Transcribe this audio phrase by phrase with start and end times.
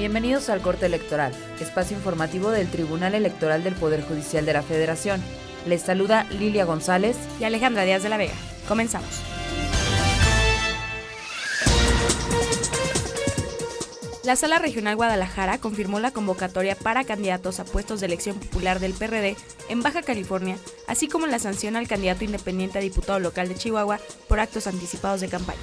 [0.00, 1.30] Bienvenidos al Corte Electoral,
[1.60, 5.22] espacio informativo del Tribunal Electoral del Poder Judicial de la Federación.
[5.66, 8.32] Les saluda Lilia González y Alejandra Díaz de la Vega.
[8.66, 9.10] Comenzamos.
[14.24, 18.94] La Sala Regional Guadalajara confirmó la convocatoria para candidatos a puestos de elección popular del
[18.94, 19.36] PRD
[19.68, 20.56] en Baja California,
[20.88, 25.20] así como la sanción al candidato independiente a diputado local de Chihuahua por actos anticipados
[25.20, 25.60] de campaña.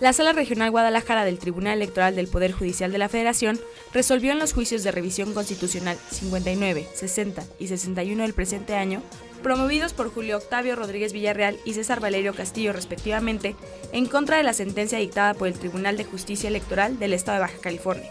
[0.00, 3.58] La Sala Regional Guadalajara del Tribunal Electoral del Poder Judicial de la Federación
[3.92, 9.02] resolvió en los juicios de revisión constitucional 59, 60 y 61 del presente año,
[9.42, 13.56] promovidos por Julio Octavio Rodríguez Villarreal y César Valerio Castillo respectivamente,
[13.92, 17.42] en contra de la sentencia dictada por el Tribunal de Justicia Electoral del Estado de
[17.46, 18.08] Baja California,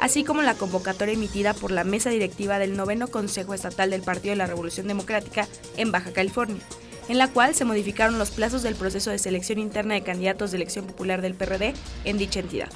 [0.00, 4.32] así como la convocatoria emitida por la mesa directiva del noveno Consejo Estatal del Partido
[4.32, 6.62] de la Revolución Democrática en Baja California,
[7.08, 10.58] en la cual se modificaron los plazos del proceso de selección interna de candidatos de
[10.58, 12.68] elección popular del PRD en dicha entidad.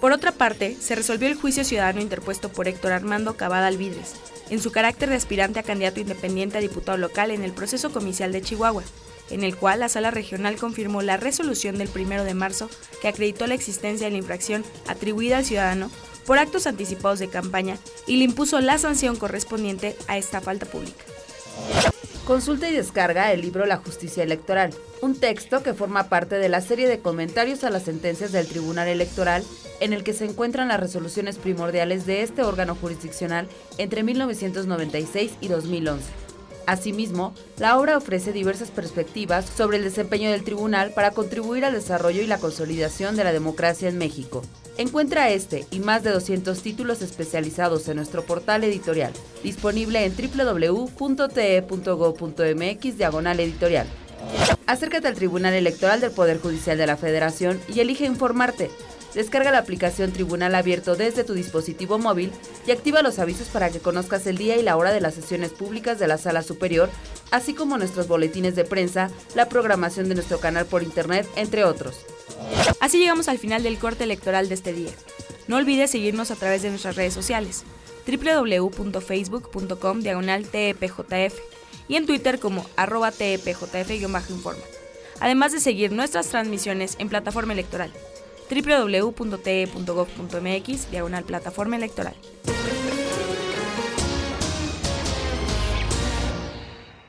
[0.00, 4.14] Por otra parte, se resolvió el juicio ciudadano interpuesto por Héctor Armando Cavada Alvidres,
[4.48, 8.32] en su carácter de aspirante a candidato independiente a diputado local en el proceso comicial
[8.32, 8.82] de Chihuahua,
[9.28, 13.46] en el cual la sala regional confirmó la resolución del 1 de marzo que acreditó
[13.46, 15.90] la existencia de la infracción atribuida al ciudadano
[16.26, 17.76] por actos anticipados de campaña
[18.06, 21.04] y le impuso la sanción correspondiente a esta falta pública.
[22.30, 26.60] Consulta y descarga el libro La Justicia Electoral, un texto que forma parte de la
[26.60, 29.42] serie de comentarios a las sentencias del Tribunal Electoral
[29.80, 35.48] en el que se encuentran las resoluciones primordiales de este órgano jurisdiccional entre 1996 y
[35.48, 36.29] 2011.
[36.70, 42.22] Asimismo, la obra ofrece diversas perspectivas sobre el desempeño del tribunal para contribuir al desarrollo
[42.22, 44.42] y la consolidación de la democracia en México.
[44.78, 50.86] Encuentra este y más de 200 títulos especializados en nuestro portal editorial, disponible en www.te.go.mx
[52.96, 53.88] diagonal editorial.
[54.68, 58.70] Acércate al Tribunal Electoral del Poder Judicial de la Federación y elige informarte.
[59.14, 62.30] Descarga la aplicación Tribunal Abierto desde tu dispositivo móvil
[62.66, 65.50] y activa los avisos para que conozcas el día y la hora de las sesiones
[65.50, 66.88] públicas de la Sala Superior,
[67.32, 71.96] así como nuestros boletines de prensa, la programación de nuestro canal por Internet, entre otros.
[72.78, 74.92] Así llegamos al final del corte electoral de este día.
[75.48, 77.64] No olvides seguirnos a través de nuestras redes sociales
[78.06, 81.34] www.facebook.com diagonal TEPJF
[81.88, 84.62] y en Twitter como arroba TEPJF-informa.
[85.18, 87.92] Además de seguir nuestras transmisiones en plataforma electoral
[88.50, 89.70] www.te.gov.mx
[90.90, 92.14] diagonal plataforma electoral.